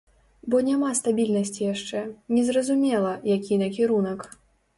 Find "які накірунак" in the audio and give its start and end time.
3.35-4.27